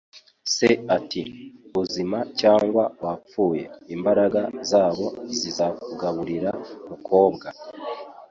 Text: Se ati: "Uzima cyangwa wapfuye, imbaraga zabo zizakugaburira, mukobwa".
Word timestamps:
Se 0.55 0.69
ati: 0.97 1.21
"Uzima 1.81 2.19
cyangwa 2.39 2.83
wapfuye, 3.03 3.63
imbaraga 3.95 4.41
zabo 4.69 5.05
zizakugaburira, 5.37 6.51
mukobwa". 6.89 7.47